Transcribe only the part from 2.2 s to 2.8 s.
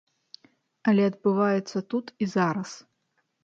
і зараз.